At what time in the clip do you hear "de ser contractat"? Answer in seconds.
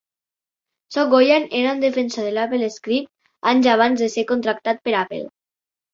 4.05-4.83